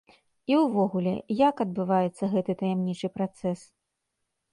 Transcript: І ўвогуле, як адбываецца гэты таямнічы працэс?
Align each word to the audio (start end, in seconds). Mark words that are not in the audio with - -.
І 0.51 0.55
ўвогуле, 0.61 1.11
як 1.49 1.55
адбываецца 1.65 2.29
гэты 2.33 2.55
таямнічы 2.61 3.07
працэс? 3.19 3.59